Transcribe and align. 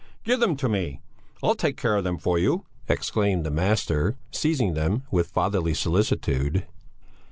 "Give 0.23 0.39
them 0.39 0.55
to 0.55 0.67
me, 0.67 0.99
I'll 1.43 1.53
take 1.53 1.77
care 1.77 1.95
of 1.95 2.03
them 2.03 2.17
for 2.17 2.39
you," 2.39 2.65
exclaimed 2.89 3.45
the 3.45 3.51
master, 3.51 4.15
seizing 4.31 4.73
them 4.73 5.03
with 5.11 5.29
fatherly 5.29 5.75
solicitude. 5.75 6.65